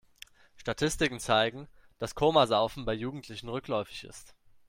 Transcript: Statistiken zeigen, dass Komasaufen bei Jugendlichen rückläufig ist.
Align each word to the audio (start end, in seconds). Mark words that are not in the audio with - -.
Statistiken 0.55 1.19
zeigen, 1.19 1.67
dass 1.99 2.15
Komasaufen 2.15 2.85
bei 2.85 2.93
Jugendlichen 2.95 3.49
rückläufig 3.49 4.03
ist. 4.03 4.33